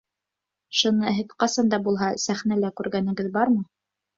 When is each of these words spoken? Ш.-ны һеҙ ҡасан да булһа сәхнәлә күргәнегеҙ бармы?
Ш.-ны 0.77 1.13
һеҙ 1.17 1.35
ҡасан 1.43 1.69
да 1.75 1.81
булһа 1.89 2.09
сәхнәлә 2.27 2.73
күргәнегеҙ 2.81 3.33
бармы? 3.39 3.63